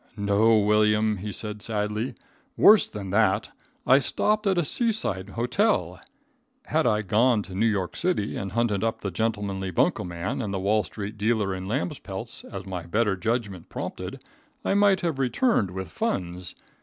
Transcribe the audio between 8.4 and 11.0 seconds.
hunted up the gentlemanly bunko man and the Wall